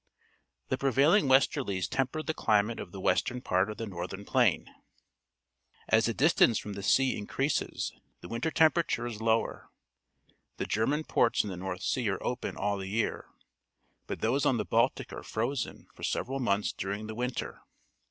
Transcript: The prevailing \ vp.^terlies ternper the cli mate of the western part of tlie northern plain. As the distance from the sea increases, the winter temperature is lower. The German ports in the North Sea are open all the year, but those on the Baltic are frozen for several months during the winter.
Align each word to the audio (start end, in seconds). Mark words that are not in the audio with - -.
The 0.69 0.79
prevailing 0.79 1.27
\ 1.27 1.27
vp.^terlies 1.27 1.87
ternper 1.87 2.25
the 2.25 2.33
cli 2.33 2.63
mate 2.63 2.79
of 2.79 2.91
the 2.91 2.99
western 2.99 3.39
part 3.39 3.69
of 3.69 3.77
tlie 3.77 3.87
northern 3.87 4.25
plain. 4.25 4.67
As 5.89 6.07
the 6.07 6.13
distance 6.15 6.57
from 6.57 6.73
the 6.73 6.81
sea 6.81 7.15
increases, 7.15 7.93
the 8.21 8.27
winter 8.27 8.49
temperature 8.49 9.05
is 9.05 9.21
lower. 9.21 9.69
The 10.57 10.65
German 10.65 11.03
ports 11.03 11.43
in 11.43 11.51
the 11.51 11.55
North 11.57 11.83
Sea 11.83 12.09
are 12.09 12.23
open 12.23 12.57
all 12.57 12.79
the 12.79 12.87
year, 12.87 13.27
but 14.07 14.21
those 14.21 14.43
on 14.43 14.57
the 14.57 14.65
Baltic 14.65 15.13
are 15.13 15.21
frozen 15.21 15.85
for 15.93 16.01
several 16.01 16.39
months 16.39 16.73
during 16.73 17.05
the 17.05 17.13
winter. 17.13 17.61